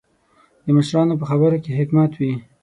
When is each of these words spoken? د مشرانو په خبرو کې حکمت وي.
د 0.65 0.67
مشرانو 0.77 1.19
په 1.21 1.25
خبرو 1.31 1.57
کې 1.63 1.77
حکمت 1.79 2.11
وي. 2.19 2.33